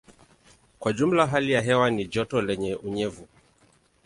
[0.79, 3.27] Kwa jumla hali ya hewa ni joto lenye unyevu.